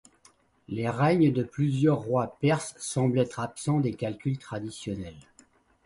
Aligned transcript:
Les 0.67 0.89
règnes 0.89 1.31
de 1.31 1.43
plusieurs 1.43 1.99
rois 1.99 2.35
perses 2.39 2.73
semblent 2.79 3.19
être 3.19 3.39
absents 3.39 3.79
des 3.81 3.93
calculs 3.93 4.39
traditionnels. 4.39 5.29